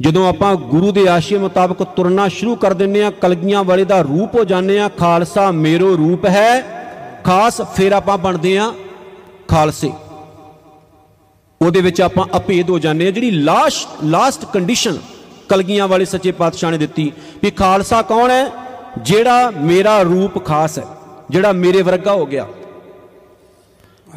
ਜਦੋਂ 0.00 0.28
ਆਪਾਂ 0.28 0.54
ਗੁਰੂ 0.54 0.92
ਦੇ 0.92 1.06
ਆਸ਼ੇ 1.08 1.38
ਮੁਤਾਬਕ 1.38 1.82
ਤੁਰਨਾ 1.82 2.28
ਸ਼ੁਰੂ 2.28 2.54
ਕਰ 2.56 2.72
ਦਿੰਨੇ 2.72 3.02
ਆ 3.02 3.10
ਕਲਗੀਆਂ 3.10 3.62
ਵਾਲੇ 3.64 3.84
ਦਾ 3.84 4.00
ਰੂਪ 4.00 4.34
ਹੋ 4.34 4.44
ਜਾਂਦੇ 4.44 4.78
ਆ 4.80 4.88
ਖਾਲਸਾ 4.88 5.50
ਮੇਰੋ 5.50 5.96
ਰੂਪ 5.96 6.26
ਹੈ। 6.26 6.60
ਖਾਸ 7.24 7.60
ਫਿਰ 7.76 7.92
ਆਪਾਂ 7.92 8.18
ਬਣਦੇ 8.18 8.58
ਆ 8.58 8.72
ਖਾਲਸੇ। 9.48 9.92
ਉਹਦੇ 11.62 11.80
ਵਿੱਚ 11.80 12.00
ਆਪਾਂ 12.00 12.26
ਅਭੇਦ 12.36 12.70
ਹੋ 12.70 12.78
ਜਾਂਦੇ 12.78 13.06
ਆ 13.08 13.10
ਜਿਹੜੀ 13.10 13.30
ਲਾਸਟ 13.30 14.04
ਲਾਸਟ 14.04 14.44
ਕੰਡੀਸ਼ਨ 14.44 14.98
ਕਲਗੀਆਂ 15.48 15.88
ਵਾਲੇ 15.88 16.04
ਸੱਚੇ 16.04 16.32
ਪਾਤਸ਼ਾਹ 16.32 16.70
ਨੇ 16.70 16.78
ਦਿੱਤੀ 16.78 17.12
ਵੀ 17.42 17.50
ਖਾਲਸਾ 17.50 18.02
ਕੌਣ 18.02 18.30
ਹੈ? 18.30 18.46
ਜਿਹੜਾ 18.98 19.50
ਮੇਰਾ 19.50 20.02
ਰੂਪ 20.02 20.44
ਖਾਸ 20.44 20.78
ਹੈ, 20.78 20.84
ਜਿਹੜਾ 21.30 21.52
ਮੇਰੇ 21.52 21.82
ਵਰਗਾ 21.82 22.12
ਹੋ 22.12 22.26
ਗਿਆ। 22.26 22.46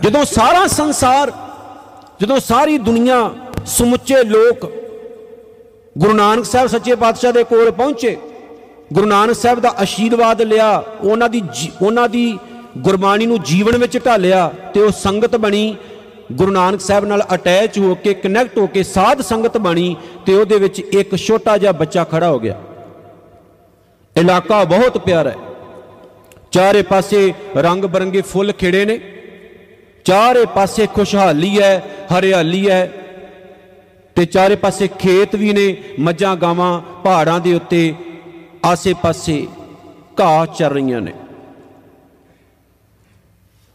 ਜਦੋਂ 0.02 0.26
ਸਾਰਾ 0.26 0.68
ਸੰਸਾਰ, 0.68 1.32
ਜਦੋਂ 2.22 2.40
ਸਾਰੀ 2.40 2.78
ਦੁਨੀਆ 2.78 3.30
ਸਮੁੱਚੇ 3.66 4.24
ਲੋਕ 4.24 4.70
ਗੁਰੂ 5.98 6.14
ਨਾਨਕ 6.14 6.46
ਸਾਹਿਬ 6.46 6.68
ਸੱਚੇ 6.68 6.96
ਪਾਤਸ਼ਾਹ 6.96 7.32
ਦੇ 7.32 7.44
ਕੋਲ 7.44 7.72
ਪਹੁੰਚੇ। 7.72 8.18
ਗੁਰੂ 8.94 9.06
ਨਾਨਕ 9.06 9.36
ਸਾਹਿਬ 9.36 9.60
ਦਾ 9.60 9.70
ਆਸ਼ੀਰਵਾਦ 9.70 10.42
ਲਿਆ, 10.42 10.84
ਉਹਨਾਂ 11.02 11.30
ਦੀ 11.30 11.42
ਜੀ- 11.42 11.86
ਉਹਨਾਂ 11.86 12.10
ਦੀ 12.10 12.40
ਗੁਰਬਾਣੀ 12.78 13.26
ਨੂੰ 13.26 13.44
ਜੀਵਨ 13.44 13.78
ਵਿੱਚ 13.78 14.06
ਢਾਲਿਆ 14.06 14.52
ਤੇ 14.74 14.82
ਉਹ 14.82 14.92
ਸੰਗਤ 14.92 15.36
ਬਣੀ। 15.36 15.76
ਗੁਰੂ 16.32 16.52
ਨਾਨਕ 16.52 16.82
ਸਾਹਿਬ 16.82 17.06
ਨਾਲ 17.06 17.26
ਅਟੈਚ 17.34 17.80
ਹੋ 17.80 17.96
ਕੇ 17.96 18.14
ਕਨੈਕਟ 18.14 18.58
ਹੋ 18.58 18.68
ਕੇ 18.68 18.84
ਸਾਧ 18.84 19.22
ਸੰਗਤ 19.22 19.58
ਬਣੀ 19.58 19.96
ਤੇ 20.26 20.34
ਉਹਦੇ 20.34 20.56
ਵਿੱਚ 20.56 20.80
ਇੱਕ 20.80 21.16
ਛੋਟਾ 21.16 21.58
ਜਿਹਾ 21.58 21.72
ਬੱਚਾ 21.72 22.04
ਖੜਾ 22.04 22.30
ਹੋ 22.30 22.40
ਗਿਆ। 22.40 22.62
ਇਲਾਕਾ 24.18 24.64
ਬਹੁਤ 24.64 24.98
ਪਿਆਰਾ 24.98 25.30
ਹੈ। 25.30 25.36
ਚਾਰੇ 26.52 26.82
ਪਾਸੇ 26.82 27.34
ਰੰਗ 27.58 27.86
ਬਰੰਗੇ 27.86 28.22
ਫੁੱਲ 28.22 28.52
ਖਿੜੇ 28.52 28.86
ਨੇ। 28.86 29.00
ਚਾਰੇ 30.06 30.46
ਪਾਸੇ 30.46 30.88
ਖੁਸ਼ਹਾਲੀ 30.88 31.62
ਹੈ, 31.62 31.86
ਹਰਿਆਲੀ 32.18 32.70
ਹੈ। 32.70 32.94
ਤੇ 34.22 34.26
ਚਾਰੇ 34.26 34.56
ਪਾਸੇ 34.56 34.88
ਖੇਤ 34.88 35.36
ਵੀ 35.36 35.54
ਨੇ, 35.54 35.78
ਮੱਝਾਂ, 36.00 36.36
ਗਾਵਾਂ, 36.36 36.82
ਪਹਾੜਾਂ 36.82 37.40
ਦੇ 37.40 37.54
ਉੱਤੇ, 37.54 37.94
ਆਸੇ-ਪਾਸੇ 38.66 39.48
ਘਾਹ 40.20 40.46
ਚੱਰ 40.46 40.72
ਰਹੀਆਂ 40.72 41.02
ਨੇ। 41.02 41.14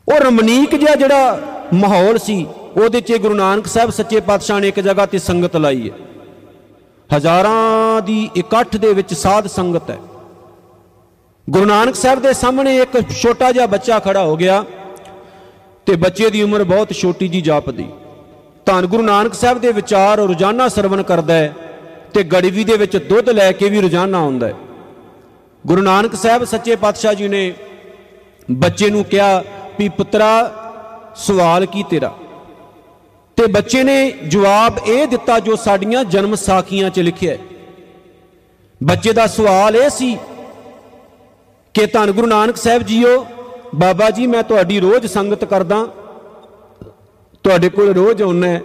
ਉਹ 0.08 0.18
ਰਮਣੀਕ 0.18 0.76
ਜਿਹਾ 0.76 0.94
ਜਿਹੜਾ 0.94 1.40
ਮਾਹੌਲ 1.74 2.18
ਸੀ, 2.18 2.46
ਉਹਦੇ 2.76 3.00
'ਚ 3.00 3.12
ਗੁਰੂ 3.12 3.34
ਨਾਨਕ 3.34 3.66
ਸਾਹਿਬ 3.66 3.90
ਸੱਚੇ 3.90 4.20
ਪਾਤਸ਼ਾਹ 4.20 4.60
ਨੇ 4.60 4.68
ਇੱਕ 4.68 4.80
ਜਗ੍ਹਾ 4.80 5.06
ਤੇ 5.06 5.18
ਸੰਗਤ 5.18 5.56
ਲਾਈ 5.56 5.90
ਹੈ। 5.90 5.96
ਹਜ਼ਾਰਾਂ 7.16 8.02
ਦੀ 8.02 8.30
ਇਕੱਠ 8.36 8.76
ਦੇ 8.76 8.94
ਵਿੱਚ 8.94 9.14
ਸਾਧ 9.14 9.46
ਸੰਗਤ 9.46 9.90
ਹੈ। 9.90 9.98
ਗੁਰੂ 11.50 11.64
ਨਾਨਕ 11.64 11.94
ਸਾਹਿਬ 11.94 12.22
ਦੇ 12.22 12.32
ਸਾਹਮਣੇ 12.32 12.76
ਇੱਕ 12.76 13.10
ਛੋਟਾ 13.10 13.52
ਜਿਹਾ 13.52 13.66
ਬੱਚਾ 13.66 13.98
ਖੜਾ 13.98 14.24
ਹੋ 14.24 14.36
ਗਿਆ 14.36 14.64
ਤੇ 15.86 15.96
ਬੱਚੇ 15.96 16.30
ਦੀ 16.30 16.42
ਉਮਰ 16.42 16.64
ਬਹੁਤ 16.64 16.92
ਛੋਟੀ 16.92 17.28
ਜੀ 17.28 17.40
ਜਾਪਦੀ। 17.40 17.86
ਧੰਨ 18.66 18.86
ਗੁਰੂ 18.86 19.02
ਨਾਨਕ 19.02 19.34
ਸਾਹਿਬ 19.34 19.58
ਦੇ 19.58 19.72
ਵਿਚਾਰ 19.72 20.18
ਰੋਜ਼ਾਨਾ 20.18 20.68
ਸਰਵਨ 20.68 21.02
ਕਰਦਾ 21.02 21.34
ਹੈ 21.34 21.54
ਤੇ 22.14 22.22
ਗੜਵੀ 22.22 22.64
ਦੇ 22.64 22.76
ਵਿੱਚ 22.76 22.96
ਦੁੱਧ 22.96 23.30
ਲੈ 23.30 23.52
ਕੇ 23.52 23.68
ਵੀ 23.68 23.80
ਰੋਜ਼ਾਨਾ 23.80 24.18
ਆਉਂਦਾ 24.18 24.46
ਹੈ। 24.46 24.54
ਗੁਰੂ 25.66 25.82
ਨਾਨਕ 25.82 26.14
ਸਾਹਿਬ 26.14 26.44
ਸੱਚੇ 26.44 26.76
ਪਾਤਸ਼ਾਹ 26.76 27.14
ਜੀ 27.14 27.28
ਨੇ 27.28 27.54
ਬੱਚੇ 28.50 28.90
ਨੂੰ 28.90 29.04
ਕਿਹਾ 29.04 29.44
ਵੀ 29.78 29.88
ਪੁੱਤਰਾ, 29.88 30.52
ਸਵਾਲ 31.16 31.66
ਕੀ 31.66 31.82
ਤੇਰਾ? 31.82 32.12
ਤੇ 33.36 33.46
ਬੱਚੇ 33.46 33.82
ਨੇ 33.82 34.10
ਜਵਾਬ 34.10 34.78
ਇਹ 34.86 35.06
ਦਿੱਤਾ 35.06 35.38
ਜੋ 35.40 35.56
ਸਾਡੀਆਂ 35.56 36.04
ਜਨਮ 36.04 36.34
ਸਾਖੀਆਂ 36.34 36.90
'ਚ 36.90 37.00
ਲਿਖਿਆ 37.00 37.32
ਹੈ। 37.32 37.38
ਬੱਚੇ 38.82 39.12
ਦਾ 39.12 39.26
ਸਵਾਲ 39.26 39.76
ਇਹ 39.76 39.88
ਸੀ 39.90 40.16
ਕਿ 41.74 41.86
ਧੰਨ 41.86 42.10
ਗੁਰੂ 42.10 42.26
ਨਾਨਕ 42.26 42.56
ਸਾਹਿਬ 42.56 42.82
ਜੀਓ, 42.82 43.26
ਬਾਬਾ 43.74 44.10
ਜੀ, 44.10 44.26
ਮੈਂ 44.26 44.42
ਤੁਹਾਡੀ 44.42 44.80
ਰੋਜ਼ 44.80 45.06
ਸੰਗਤ 45.06 45.44
ਕਰਦਾ 45.44 45.86
ਤੁਹਾਡੇ 47.46 47.68
ਕੋਲ 47.68 47.94
ਰੋਜ਼ 47.94 48.22
ਆਉਣਾ 48.22 48.46
ਹੈ। 48.46 48.62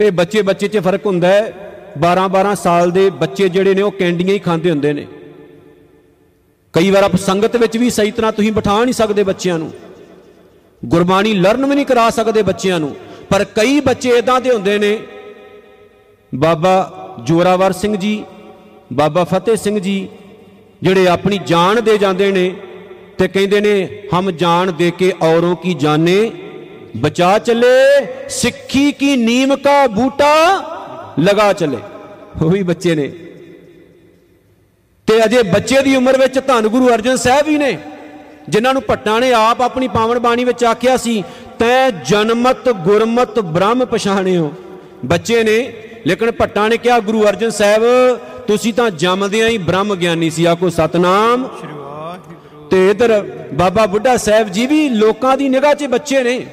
ਇਹ 0.00 0.12
ਬੱਚੇ 0.12 0.42
ਬੱਚੇ 0.42 0.68
'ਚ 0.68 0.78
ਫ਼ਰਕ 0.78 1.06
ਹੁੰਦਾ 1.06 1.28
ਹੈ। 1.28 1.52
12 1.98 2.28
12 2.28 2.54
ਸਾਲ 2.54 2.90
ਦੇ 2.90 3.10
ਬੱਚੇ 3.10 3.48
ਜਿਹੜੇ 3.48 3.74
ਨੇ 3.74 3.82
ਉਹ 3.82 3.92
ਕੈਂਡੀਆਂ 3.92 4.34
ਹੀ 4.34 4.38
ਖਾਂਦੇ 4.38 4.70
ਹੁੰਦੇ 4.70 4.92
ਨੇ। 4.92 5.06
ਕਈ 6.72 6.90
ਵਾਰ 6.90 7.02
ਆਪ 7.02 7.16
ਸੰਗਤ 7.16 7.56
ਵਿੱਚ 7.56 7.76
ਵੀ 7.76 7.90
ਸਹੀ 7.90 8.10
ਤਰ੍ਹਾਂ 8.10 8.32
ਤੁਸੀਂ 8.32 8.52
ਬਿਠਾ 8.52 8.84
ਨਹੀਂ 8.84 8.94
ਸਕਦੇ 8.94 9.22
ਬੱਚਿਆਂ 9.22 9.58
ਨੂੰ। 9.58 9.72
ਗੁਰਬਾਣੀ 10.84 11.34
ਲਰਨ 11.34 11.66
ਵੀ 11.66 11.74
ਨਹੀਂ 11.74 11.86
ਕਰਾ 11.86 12.10
ਸਕਦੇ 12.10 12.42
ਬੱਚਿਆਂ 12.42 12.80
ਨੂੰ। 12.80 12.96
ਪਰ 13.30 13.44
ਕਈ 13.44 13.80
ਬੱਚੇ 13.80 14.08
ਇਦਾਂ 14.08 14.40
ਦੇ 14.40 14.50
ਹੁੰਦੇ 14.50 14.78
ਨੇ। 14.78 14.98
ਬਾਬਾ 16.34 17.06
ਜੋਰਾਵਰ 17.22 17.72
ਸਿੰਘ 17.72 17.96
ਜੀ, 17.96 18.24
ਬਾਬਾ 18.92 19.24
ਫਤਿਹ 19.24 19.56
ਸਿੰਘ 19.56 19.78
ਜੀ 19.78 20.08
ਜਿਹੜੇ 20.82 21.06
ਆਪਣੀ 21.06 21.40
ਜਾਨ 21.46 21.84
ਦੇ 21.84 21.98
ਜਾਂਦੇ 21.98 22.32
ਨੇ 22.32 22.54
ਤੇ 23.18 23.28
ਕਹਿੰਦੇ 23.28 23.60
ਨੇ, 23.60 24.02
ਹਮ 24.18 24.30
ਜਾਨ 24.30 24.72
ਦੇ 24.76 24.90
ਕੇ 24.90 25.12
ਔਰੋਂ 25.22 25.56
ਕੀ 25.56 25.74
ਜਾਣੇ? 25.74 26.30
ਬਚਾ 26.96 27.38
ਚਲੇ 27.38 28.28
ਸਿੱਖੀ 28.28 28.90
ਕੀ 28.92 29.16
ਨੀਮ 29.16 29.54
ਕਾ 29.56 29.86
ਬੂਟਾ 29.86 30.34
ਲਗਾ 31.20 31.52
ਚਲੇ। 31.52 31.78
ਉਹ 32.42 32.50
ਵੀ 32.50 32.62
ਬੱਚੇ 32.62 32.94
ਨੇ। 32.94 33.08
ਤੇ 35.08 35.24
ਅਜੇ 35.24 35.42
ਬੱਚੇ 35.42 35.82
ਦੀ 35.82 35.96
ਉਮਰ 35.96 36.18
ਵਿੱਚ 36.18 36.38
ਧੰਨ 36.38 36.68
ਗੁਰੂ 36.68 36.88
ਅਰਜਨ 36.88 37.16
ਸਾਹਿਬ 37.16 37.48
ਹੀ 37.48 37.56
ਨੇ 37.58 37.78
ਜਿਨ੍ਹਾਂ 38.48 38.72
ਨੂੰ 38.74 38.82
ਭੱਟਾਂ 38.88 39.20
ਨੇ 39.20 39.32
ਆਪ 39.32 39.60
ਆਪਣੀ 39.62 39.88
ਪਾਵਨ 39.88 40.18
ਬਾਣੀ 40.18 40.44
ਵਿੱਚ 40.44 40.64
ਆਖਿਆ 40.64 40.96
ਸੀ 40.96 41.22
ਤੈ 41.58 41.90
ਜਨਮਤ 41.90 42.68
ਗੁਰਮਤ 42.68 43.38
ਬ੍ਰਹਮ 43.40 43.84
ਪਛਾਣਿਓ। 43.84 44.52
ਬੱਚੇ 45.04 45.42
ਨੇ 45.42 45.58
ਲੇਕਿਨ 46.06 46.30
ਭੱਟਾਂ 46.30 46.68
ਨੇ 46.68 46.76
ਕਿਹਾ 46.76 46.98
ਗੁਰੂ 47.00 47.22
ਅਰਜਨ 47.28 47.50
ਸਾਹਿਬ 47.50 47.82
ਤੁਸੀਂ 48.46 48.72
ਤਾਂ 48.74 48.90
ਜੰਮਦਿਆਂ 48.90 49.48
ਹੀ 49.48 49.58
ਬ੍ਰਹਮ 49.58 49.94
ਗਿਆਨੀ 49.94 50.30
ਸੀ 50.30 50.44
ਆਖੋ 50.44 50.70
ਸਤਨਾਮ। 50.70 51.48
ਤੇ 52.70 52.88
ਇਧਰ 52.90 53.20
ਬਾਬਾ 53.52 53.86
ਬੁੱਢਾ 53.86 54.16
ਸਾਹਿਬ 54.16 54.48
ਜੀ 54.48 54.66
ਵੀ 54.66 54.88
ਲੋਕਾਂ 54.88 55.36
ਦੀ 55.36 55.48
ਨਿਗਾਹ 55.48 55.74
'ਚ 55.74 55.86
ਬੱਚੇ 55.86 56.22
ਨੇ। 56.22 56.46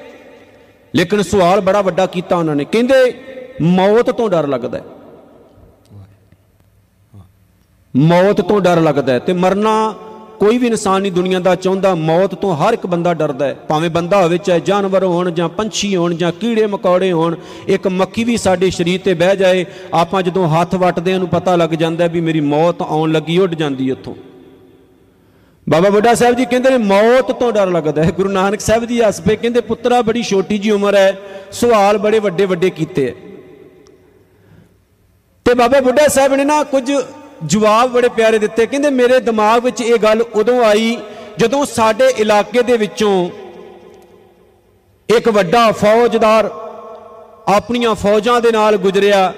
ਲੇਕਿਨ 0.96 1.22
ਸਵਾਲ 1.22 1.62
ਬੜਾ 1.62 1.82
ਵੱਡਾ 1.82 2.06
ਕੀਤਾ 2.06 2.36
ਉਹਨਾਂ 2.36 2.56
ਨੇ। 2.56 2.66
ਕਹਿੰਦੇ, 2.66 3.14
ਮੌਤ 3.62 4.12
ਤੋਂ 4.12 4.30
ਡਰ 4.30 4.48
ਲੱਗਦਾ 4.48 4.78
ਹੈ। 4.78 4.84
ਮੌਤ 7.96 8.42
ਤੋਂ 8.42 8.62
ਡਰ 8.62 8.82
ਲੱਗਦਾ 8.82 9.14
ਹੈ 9.14 9.20
ਤੇ 9.20 9.34
ਮਰਨਾ 9.34 9.96
ਕੋਈ 10.40 10.58
ਵੀ 10.58 10.68
ਇਨਸਾਨ 10.68 11.02
ਨਹੀਂ 11.02 11.12
ਦੁਨੀਆ 11.12 11.40
ਦਾ 11.40 11.56
ਚਾਹੁੰਦਾ। 11.56 11.96
ਮੌਤ 11.96 12.36
ਤੋਂ 12.36 12.56
ਹਰ 12.56 12.74
ਇੱਕ 12.74 12.86
ਬੰਦਾ 12.88 13.14
ਡਰਦਾ 13.14 13.46
ਹੈ। 13.46 13.56
ਭਾਵੇਂ 13.68 13.90
ਬੰਦਾ 13.90 14.22
ਹੋਵੇ, 14.24 14.38
ਚਾਹੇ 14.38 14.60
ਜਾਨਵਰ 14.60 15.04
ਹੋਣ 15.04 15.32
ਜਾਂ 15.32 15.50
ਪੰਛੀ 15.50 15.96
ਹੋਣ 15.96 16.16
ਜਾਂ 16.16 16.32
ਕੀੜੇ 16.32 16.66
ਮਕੌੜੇ 16.66 17.12
ਹੋਣ, 17.12 17.36
ਇੱਕ 17.68 17.88
ਮੱਖੀ 17.88 18.24
ਵੀ 18.24 18.38
ਸਾਡੇ 18.38 18.70
ਸਰੀਰ 18.70 19.00
ਤੇ 19.06 19.14
ਬਹਿ 19.14 19.38
ਜਾਏ, 19.38 19.66
ਆਪਾਂ 19.94 20.22
ਜਦੋਂ 20.22 20.48
ਹੱਥ 20.50 20.76
ਵੱਟਦੇ 20.76 21.18
ਨੂੰ 21.18 21.28
ਪਤਾ 21.28 21.56
ਲੱਗ 21.56 21.70
ਜਾਂਦਾ 21.70 22.08
ਵੀ 22.08 22.22
ਮੇਰੀ 22.22 22.42
ਮੌਤ 22.42 22.82
ਆਉਣ 22.82 23.12
ਲੱਗੀ, 23.12 23.38
ਉੱਡ 23.38 23.56
ਜਾਂਦੀ 23.56 23.92
ਉੱਥੋਂ। 23.92 24.16
ਬਾਬਾ 25.70 25.90
ਬੁੱਢਾ 25.90 26.14
ਸਾਹਿਬ 26.14 26.36
ਜੀ 26.36 26.46
ਕਹਿੰਦੇ 26.46 26.70
ਨੇ, 26.70 26.78
ਮੌਤ 26.78 27.32
ਤੋਂ 27.32 27.52
ਡਰ 27.52 27.68
ਲੱਗਦਾ 27.68 28.04
ਹੈ। 28.04 28.12
ਗੁਰੂ 28.12 28.30
ਨਾਨਕ 28.30 28.60
ਸਾਹਿਬ 28.60 28.86
ਜੀ 28.86 29.02
ਹੱਸ 29.02 29.22
ਪਏ 29.22 29.36
ਕਹਿੰਦੇ, 29.36 29.62
ਪੁੱਤਰਾ 29.62 30.02
ਬੜੀ 30.02 30.24
ਛੋਟੀ 30.24 30.58
ਜੀ 30.58 30.72
ਉਮਰ 30.72 30.96
ਹੈ, 30.96 31.18
ਸਵਾਲ 31.52 31.98
ਬੜੇ 31.98 32.20
ਵੱਡੇ 32.20 32.46
ਵੱਡੇ 32.46 32.70
ਕੀਤੇ 32.70 33.08
ਹੈ। 33.08 33.14
ਤੇ 35.46 35.54
ਬਾਬਾ 35.54 35.80
ਬੁੱਢਾ 35.80 36.08
ਸਾਹਿਬ 36.08 36.34
ਨੇ 36.34 36.44
ਨਾ 36.44 36.64
ਕੁਝ 36.64 36.92
ਜਵਾਬ 37.46 37.92
ਬੜੇ 37.92 38.10
ਪਿਆਰੇ 38.10 38.40
ਦਿੱਤੇ। 38.40 38.66
ਕਹਿੰਦੇ, 38.66 38.90
ਮੇਰੇ 38.90 39.20
ਦਿਮਾਗ 39.20 39.64
ਵਿੱਚ 39.64 39.82
ਇਹ 39.82 39.98
ਗੱਲ 39.98 40.22
ਉਦੋਂ 40.22 40.64
ਆਈ 40.66 40.98
ਜਦੋਂ 41.38 41.66
ਸਾਡੇ 41.66 42.10
ਇਲਾਕੇ 42.18 42.62
ਦੇ 42.62 42.78
ਵਿੱਚੋਂ 42.78 43.30
ਇੱਕ 45.10 45.30
ਵੱਡਾ 45.30 45.72
ਫੌਜਦਾਰ 45.72 46.50
ਆਪਣੀਆਂ 47.48 47.94
ਫੌਜਾਂ 47.96 48.42
ਦੇ 48.42 48.52
ਨਾਲ 48.52 48.78
ਗੁਜ਼ਰਿਆ। 48.78 49.34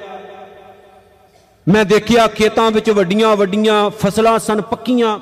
ਮੈਂ 1.67 1.85
ਦੇਖਿਆ 1.85 2.27
ਖੇਤਾਂ 2.27 2.71
ਵਿੱਚ 2.71 2.89
ਵੱਡੀਆਂ 2.89 3.35
ਵੱਡੀਆਂ 3.35 3.89
ਫਸਲਾਂ 3.89 4.39
ਸਨ, 4.39 4.61
ਪੱਕੀਆਂ। 4.61 5.19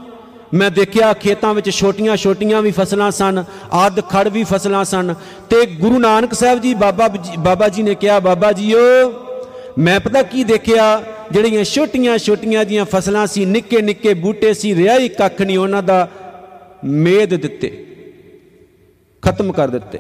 ਮੈਂ 0.54 0.72
ਦੇਖਿਆ 0.72 1.14
ਖੇਤਾਂ 1.14 1.54
ਵਿੱਚ 1.54 1.70
ਛੋਟੀਆਂ 1.70 2.18
ਛੋਟੀਆਂ 2.18 2.62
ਵੀ 2.62 2.72
ਫਸਲਾਂ 2.72 3.12
ਸਨ, 3.12 3.44
ਆਦ 3.72 4.00
ਖੜ 4.00 4.28
ਵੀ 4.28 4.44
ਫਸਲਾਂ 4.44 4.86
ਸਨ। 4.86 5.16
ਤੇ 5.50 5.66
ਗੁਰੂ 5.66 6.00
ਨਾਨਕ 6.00 6.34
ਸਾਹਿਬ 6.34 6.62
ਜੀ, 6.62 6.74
ਬਾਬਾ 6.74 7.08
ਜੀ- 7.08 7.40
ਬਾਬਾ 7.40 7.70
ਜੀ 7.70 7.84
ਨੇ 7.84 7.96
ਕਿਹਾ, 7.96 8.20
ਬਾਬਾ 8.20 8.52
ਜੀਓ, 8.52 9.14
ਮੈਂ 9.78 10.00
ਪਤਾ 10.00 10.24
ਕੀ 10.24 10.44
ਦੇਖਿਆ? 10.44 11.04
ਜਿਹੜੀਆਂ 11.32 11.64
ਛੋਟੀਆਂ 11.64 12.18
ਛੋਟੀਆਂ 12.18 12.66
ਜੀਆਂ 12.66 12.86
ਫਸਲਾਂ 12.86 13.28
ਸੀ, 13.28 13.46
ਨਿੱਕੇ 13.46 13.82
ਨਿੱਕੇ 13.82 14.14
ਬੂਟੇ 14.14 14.54
ਸੀ 14.54 14.76
ਰਿਆਈ 14.76 15.10
ਕੱਖ 15.10 15.42
ਨਹੀਂ 15.42 15.58
ਉਹਨਾਂ 15.58 15.84
ਦਾ। 15.84 16.10
ਮੇਦ 16.86 17.36
ਦਿੱਤੇ, 17.36 17.86
ਖਤਮ 19.22 19.52
ਕਰ 19.52 19.68
ਦਿੱਤੇ। 19.68 20.00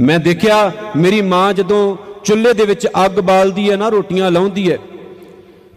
ਮੈਂ 0.00 0.18
ਦੇਖਿਆ, 0.18 0.72
ਮੇਰੀ 0.96 1.22
ਮਾਂ 1.22 1.52
ਜਦੋਂ 1.52 1.96
ਚੁੱਲ੍ਹੇ 2.24 2.52
ਦੇ 2.52 2.64
ਵਿੱਚ 2.64 2.86
ਅੱਗ 2.86 3.12
ਬਾਲਦੀ 3.12 3.70
ਹੈ 3.70 3.76
ਨਾ, 3.76 3.88
ਰੋਟੀਆਂ 3.88 4.30
ਲਾਉਂਦੀ 4.30 4.72
ਹੈ, 4.72 4.78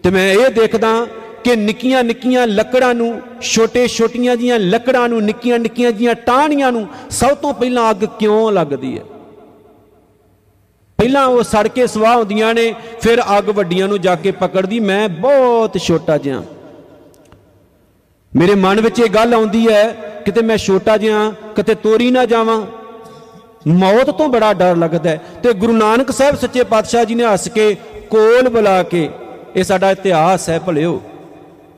ਤੇ 0.04 0.10
ਮੈਂ 0.10 0.34
ਇਹ 0.34 0.50
ਦੇਖਦਾ 0.50 1.08
ਕਿ 1.44 1.56
ਨਿੱਕੀਆਂ 1.56 2.04
ਨਿੱਕੀਆਂ 2.04 2.48
ਲੱਕੜਾਂ 2.48 2.96
ਨੂੰ, 2.96 3.22
ਛੋਟੇ 3.42 3.88
ਛੋਟੀਆਂ 3.88 4.36
ਜੀਆਂ 4.36 4.60
ਲੱਕੜਾਂ 4.60 5.10
ਨੂੰ, 5.10 5.24
ਨਿੱਕੀਆਂ 5.24 5.60
ਨਿੱਕੀਆਂ 5.60 5.92
ਜੀਆਂ 5.92 6.16
ਟਾਹਣੀਆਂ 6.16 6.72
ਨੂੰ 6.72 6.88
ਸਭ 7.10 7.38
ਤੋਂ 7.38 7.54
ਪਹਿਲਾਂ 7.54 7.92
ਅੱਗ 7.92 8.06
ਕਿਉਂ 8.20 8.52
ਲੱਗਦੀ 8.52 9.00
ਹੈ? 9.00 9.04
ਪਹਿਲਾਂ 10.98 11.26
ਉਹ 11.26 11.44
ਸੜ 11.44 11.68
ਕੇ 11.68 11.88
ਸਵਾਹ 11.88 12.18
ਹੁੰਦੀਆਂ 12.18 12.54
ਨੇ, 12.54 12.76
ਫਿਰ 13.02 13.22
ਅੱਗ 13.38 13.50
ਵੱਡੀਆਂ 13.50 13.88
ਨੂੰ 13.88 14.02
ਜਾ 14.02 14.16
ਕੇ 14.16 14.32
ਪਕੜਦੀ। 14.32 14.80
ਮੈਂ 14.80 15.10
ਬਹੁਤ 15.10 15.78
ਛੋਟਾ 15.78 16.18
ਜਿਹਾ। 16.18 16.44
ਮੇਰੇ 18.36 18.56
ਮਨ 18.56 18.82
ਵਿੱਚ 18.82 19.00
ਇਹ 19.00 19.10
ਗੱਲ 19.10 19.34
ਆਉਂਦੀ 19.34 19.68
ਹੈ, 19.68 19.94
ਕਿਤੇ 20.26 20.42
ਮੈਂ 20.42 20.58
ਛੋਟਾ 20.58 20.98
ਜਿਹਾ, 20.98 21.34
ਕਿਤੇ 21.56 21.76
ਤੋਰੀ 21.76 22.12
ਨਾ 22.12 22.26
ਜਾਵਾਂ। 22.26 22.66
ਮੌਤ 23.68 24.10
ਤੋਂ 24.10 24.28
ਬੜਾ 24.28 24.54
ਡਰ 24.54 24.76
ਲੱਗਦਾ 24.76 25.10
ਹੈ। 25.10 25.22
ਤੇ 25.44 25.54
ਗੁਰੂ 25.54 25.74
ਨਾਨਕ 25.74 26.12
ਸਾਹਿਬ 26.12 26.36
ਸੱਚੇ 26.36 26.64
ਪਾਤਸ਼ਾਹ 26.64 27.06
ਜੀ 27.06 27.16
ਨੇ 27.16 27.24
ਹੱਸ 27.24 27.48
ਕੇ, 27.48 27.76
ਕੋਲ 28.10 28.50
ਬੁਲਾ 28.50 28.84
ਕੇ, 28.84 29.10
ਇਹ 29.56 29.64
ਸਾਡਾ 29.64 29.92
ਇਤਿਹਾਸ 29.92 30.50
ਹੈ 30.50 30.60
ਭਲਿਓ। 30.60 31.02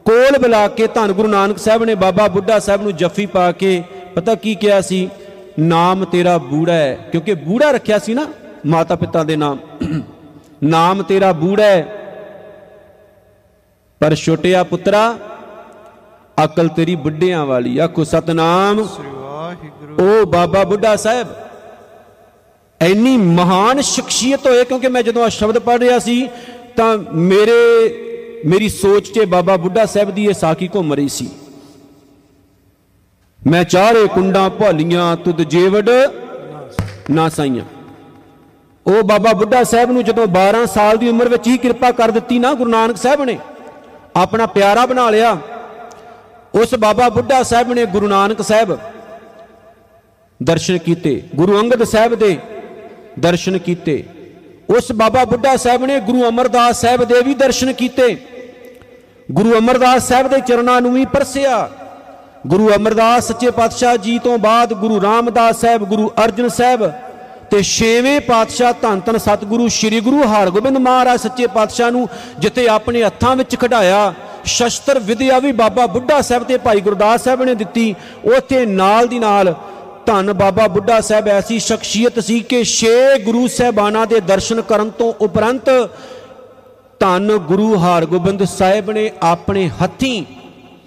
ਕੋਲ 0.06 0.38
ਬੁਲਾ 0.38 0.68
ਕੇ 0.68 0.88
ਧੰਨ 0.88 1.12
ਗੁਰੂ 1.12 1.28
ਨਾਨਕ 1.28 1.58
ਸਾਹਿਬ 1.58 1.84
ਨੇ 1.84 1.96
ਬਾਬਾ 1.96 2.28
ਬੁੱਢਾ 2.28 2.60
ਸਾਹਿਬ 2.60 2.82
ਨੂੰ 2.82 2.96
ਜੱਫੀ 2.96 3.26
ਪਾ 3.26 3.52
ਕੇ 3.52 3.84
ਪਤਾ 4.16 4.36
ਕੀ 4.36 4.56
ਕਿਹਾ 4.56 4.82
ਸੀ? 4.82 5.10
ਨਾਮ 5.60 6.06
ਤੇਰਾ 6.06 6.38
ਬੂੜਾ 6.38 6.74
ਹੈ। 6.74 6.96
ਕਿਉਂਕਿ 7.12 7.34
ਬੂੜਾ 7.34 7.72
ਰੱਖਿਆ 7.72 8.00
ਸੀ 8.00 8.14
ਨਾ 8.14 8.28
ਮਾਤਾ 8.66 8.96
ਪਿਤਾ 8.96 9.24
ਦੇ 9.24 9.36
ਨਾਮ। 9.36 9.58
ਨਾਮ 10.64 11.02
ਤੇਰਾ 11.02 11.32
ਬੂੜਾ 11.32 11.64
ਹੈ। 11.64 11.98
ਪਰ 14.00 14.16
ਛੋਟਿਆ 14.16 14.64
ਪੁੱਤਰਾ 14.64 15.18
ਅਕਲ 16.44 16.68
ਤੇਰੀ 16.68 16.96
ਬੁੱਢਿਆਂ 16.96 17.46
ਵਾਲੀ। 17.46 17.78
ਆਖੋ 17.78 18.04
ਸਤਨਾਮ। 18.04 18.80
ਉਹ 20.00 20.26
ਬਾਬਾ 20.26 20.64
ਬੁੱਢਾ 20.64 20.96
ਸਾਹਿਬ 20.96 21.28
ਇੰਨੀ 22.82 23.18
ਮਹਾਨ 23.18 23.82
ਸ਼ਖਸੀਅਤ 23.82 24.48
ਹੋਏ 24.48 24.66
ਕਿਉਂਕਿ 24.66 24.88
ਮੈਂ 24.88 25.04
ਜਦੋਂ 25.04 25.26
ਆ 25.26 25.30
ਸ਼ਬਦ 25.30 25.60
ਪੜ੍ਹ 25.60 25.80
ਰਿਹਾ 25.80 26.00
ਸੀ 26.00 26.30
ਤਾਂ 26.76 26.98
ਮੇਰੇ 27.14 27.90
ਮੇਰੀ 28.46 28.68
ਸੋਚ 28.70 29.12
'ਚ 29.12 29.24
ਬਾਬਾ 29.30 29.56
ਬੁੱਢਾ 29.58 29.86
ਸਾਹਿਬ 29.86 30.12
ਦੀ 30.12 30.26
ਇਹ 30.26 30.34
ਸਾਖੀ 30.34 30.68
ਘੁੰਮ 30.76 30.94
ਰਹੀ 30.94 31.08
ਸੀ 31.10 31.30
ਮੈਂ 33.42 33.64
ਚਾਰੇ 33.64 34.06
ਕੁੰਡਾਂ 34.08 34.50
ਭੋਲੀਆਂ 34.50 35.16
ਤੁਧ 35.18 35.42
ਜੇਵੜ 35.44 35.90
ਨਾ 37.10 37.28
ਸਾਈਆਂ 37.30 37.66
ਉਹ 38.86 39.02
ਬਾਬਾ 39.04 39.34
ਬੁੱਢਾ 39.34 39.64
ਸਾਹਿਬ 39.64 39.92
ਨੂੰ 39.92 40.04
ਜਦੋਂ 40.04 40.26
12 40.30 40.66
ਸਾਲ 40.68 40.98
ਦੀ 40.98 41.10
ਉਮਰ 41.10 41.30
ਵਿੱਚ 41.30 41.48
ਹੀ 41.48 41.58
ਕਿਰਪਾ 41.58 41.92
ਕਰ 41.92 42.12
ਦਿੱਤੀ 42.12 42.40
ਨਾ 42.40 42.54
ਗੁਰੂ 42.54 42.70
ਨਾਨਕ 42.70 42.98
ਸਾਹਿਬ 42.98 43.24
ਨੇ 43.24 43.38
ਆਪਣਾ 44.16 44.46
ਪਿਆਰਾ 44.48 44.86
ਬਣਾ 44.86 45.10
ਲਿਆ 45.10 45.38
ਉਸ 46.54 46.74
ਬਾਬਾ 46.76 47.10
ਬੁੱਢਾ 47.10 47.42
ਸਾਹਿਬ 47.44 47.74
ਨੇ 47.74 47.86
ਗੁਰੂ 47.88 48.08
ਨਾਨਕ 48.08 48.42
ਸਾਹਿਬ 48.42 48.78
ਦਰਸ਼ਨ 50.40 50.78
ਕੀਤੇ 50.78 51.22
ਗੁਰੂ 51.36 51.60
ਅੰਗਦ 51.60 51.84
ਸਾਹਿਬ 51.84 52.16
ਦੇ 52.16 52.38
ਦਰਸ਼ਨ 53.20 53.58
ਕੀਤੇ 53.60 54.04
ਉਸ 54.70 54.92
ਬਾਬਾ 54.94 55.24
ਬੁੱਢਾ 55.26 55.56
ਸਾਹਿਬ 55.58 55.86
ਨੇ 55.86 56.00
ਗੁਰੂ 56.00 56.28
ਅਮਰਦਾਸ 56.28 56.82
ਸਾਹਿਬ 56.82 57.04
ਦੇ 57.04 57.22
ਵੀ 57.22 57.34
ਦਰਸ਼ਨ 57.36 57.72
ਕੀਤੇ 57.74 58.16
ਗੁਰੂ 59.32 59.58
ਅਮਰਦਾਸ 59.58 60.08
ਸਾਹਿਬ 60.08 60.28
ਦੇ 60.28 60.40
ਚਰਨਾਂ 60.40 60.80
ਨੂੰ 60.82 60.94
ਵੀ 60.94 61.06
ਪਰਸਿਆ। 61.06 61.70
ਗੁਰੂ 62.48 62.70
ਅਮਰਦਾਸ 62.76 63.28
ਸੱਚੇ 63.28 63.52
ਪਾਤਸ਼ਾਹ 63.52 63.96
ਜੀ 63.98 64.18
ਤੋਂ 64.20 64.38
ਬਾਅਦ 64.38 64.74
ਗੁਰੂ 64.74 65.02
ਰਾਮਦਾਸ 65.02 65.62
ਸਾਹਿਬ, 65.62 65.84
ਗੁਰੂ 65.84 66.12
ਅਰਜਨ 66.24 66.48
ਸਾਹਿਬ 66.50 66.92
ਤੇ 67.52 67.62
ਛੇਵੇਂ 67.64 68.20
ਪਾਤਸ਼ਾਹ 68.22 68.74
ਧੰਨ 68.82 69.00
ਧੰਨ 69.00 69.18
ਸਤਿਗੁਰੂ 69.18 69.68
ਸ੍ਰੀ 69.68 70.00
ਗੁਰੂ 70.00 70.24
ਹਰਗੋਬਿੰਦ 70.24 70.78
ਮਹਾਰਾਜ 70.78 71.20
ਸੱਚੇ 71.20 71.48
ਪਾਤਸ਼ਾਹ 71.48 71.92
ਨੂੰ 71.92 72.08
ਜਿੱਥੇ 72.40 72.68
ਆਪਣੇ 72.68 73.04
ਹੱਥਾਂ 73.04 73.36
ਵਿੱਚ 73.36 73.56
ਖੜਾਇਆ 73.60 74.14
ਸ਼ਸਤਰ 74.46 75.00
ਵਿਦਿਆ 75.00 75.40
ਵੀ 75.40 75.52
ਬਾਬਾ 75.52 75.86
ਬੁੱਢਾ 75.86 76.22
ਸਾਹਿਬ 76.22 76.44
ਤੇ 76.44 76.58
ਭਾਈ 76.58 76.82
ਗੁਰਦਾਸ 76.82 77.24
ਸਾਹਿਬ 77.24 77.44
ਨੇ 77.44 77.56
ਦਿੱਤੀ। 77.56 77.94
ਉੱਥੇ 78.36 78.66
ਨਾਲ 78.66 79.08
ਦੀ 79.08 79.20
ਨਾਲ 79.20 79.54
ਧੰਨ 80.06 80.34
ਬਾਬਾ 80.34 80.68
ਬੁੱਢਾ 80.68 81.00
ਸਾਹਿਬ 81.02 81.28
ਐਸੀ 81.28 81.60
ਸ਼ਖਸੀਅਤ 81.60 82.20
ਸੀ 82.20 82.40
ਕਿ 82.40 82.64
ਛੇ 82.64 83.18
ਗੁਰੂ 83.24 83.48
ਸਾਹਿਬਾਨਾਂ 83.48 84.06
ਦੇ 84.08 84.20
ਦਰਸ਼ਨ 84.20 84.62
ਕਰਨ 84.62 84.90
ਤੋਂ 84.90 85.14
ਉਪਰੰਤ 85.22 85.70
ਧੰਨ 87.02 87.38
ਗੁਰੂ 87.38 87.76
ਹਰਗੋਬਿੰਦ 87.76 88.44
ਸਾਹਿਬ 88.44 88.92
ਨੇ 88.92 89.12
ਆਪਣੇ 89.22 89.70
ਹੱਥੀਂ 89.84 90.26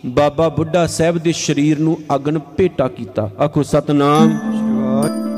ਬਾਬਾ 0.06 0.48
ਬੁੱਢਾ 0.48 0.86
ਸਾਹਿਬ 0.86 1.18
ਦੇ 1.18 1.32
ਸਰੀਰ 1.32 1.78
ਨੂੰ 1.78 1.98
ਅਗਨ 2.14 2.38
ਭੇਟਾ 2.38 2.88
ਕੀਤਾ। 2.88 3.30
ਆਖੋ 3.44 3.62
ਸਤਨਾਮ। 3.62 4.28
ਸ੍ਰੀ 4.28 4.58
ਵਾਹਿਗੁਰੂ 4.58 5.33